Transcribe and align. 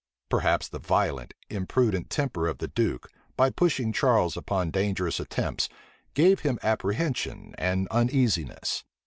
Perhaps 0.29 0.69
the 0.69 0.79
violent, 0.79 1.35
imprudent 1.51 2.09
temper 2.09 2.47
of 2.47 2.57
the 2.57 2.67
duke, 2.67 3.07
by 3.37 3.51
pushing 3.51 3.93
Charles 3.93 4.35
upon 4.35 4.71
dangerous 4.71 5.19
attempts, 5.19 5.69
gave 6.15 6.39
him 6.39 6.57
apprehension 6.63 7.53
and 7.59 7.87
uneasiness. 7.91 8.83